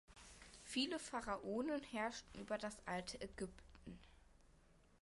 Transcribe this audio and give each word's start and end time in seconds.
Viele 0.63 0.97
Pharaonen 0.97 1.83
herrschten 1.91 2.39
über 2.41 2.57
das 2.57 2.75
alte 2.87 3.21
Ägypten. 3.21 3.99